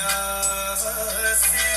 کیا 0.00 1.69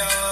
Adiós. 0.00 0.27